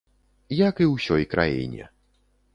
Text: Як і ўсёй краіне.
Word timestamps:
Як 0.69 0.81
і 0.85 0.87
ўсёй 0.95 1.29
краіне. 1.35 1.91